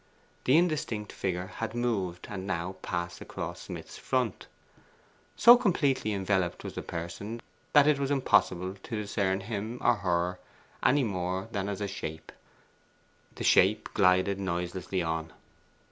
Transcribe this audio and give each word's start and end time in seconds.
The 0.45 0.57
indistinct 0.57 1.11
figure 1.11 1.45
had 1.45 1.75
moved, 1.75 2.25
and 2.27 2.47
now 2.47 2.71
passed 2.81 3.21
across 3.21 3.61
Smith's 3.61 3.99
front. 3.99 4.47
So 5.35 5.55
completely 5.55 6.11
enveloped 6.11 6.63
was 6.63 6.73
the 6.73 6.81
person, 6.81 7.39
that 7.73 7.85
it 7.85 7.99
was 7.99 8.09
impossible 8.09 8.73
to 8.73 8.95
discern 8.99 9.41
him 9.41 9.77
or 9.79 9.97
her 9.97 10.39
any 10.81 11.03
more 11.03 11.49
than 11.51 11.69
as 11.69 11.81
a 11.81 11.87
shape. 11.87 12.31
The 13.35 13.43
shape 13.43 13.89
glided 13.93 14.39
noiselessly 14.39 15.03
on. 15.03 15.33